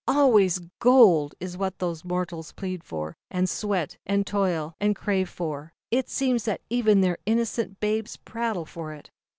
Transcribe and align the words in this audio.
Always 0.07 0.57
gold, 0.79 1.35
is 1.39 1.59
what 1.59 1.77
these 1.77 2.03
mortals 2.03 2.53
plead 2.53 2.83
for, 2.83 3.15
and 3.29 3.47
sweat, 3.47 3.97
and 4.03 4.25
toil, 4.25 4.73
and 4.79 4.95
crave 4.95 5.29
for; 5.29 5.73
it 5.91 6.09
seems 6.09 6.45
that 6.45 6.61
even 6.71 7.01
their 7.01 7.19
innocent 7.27 7.79
babes 7.79 8.17
prattle 8.17 8.63
of 8.63 8.77
it. 8.89 9.11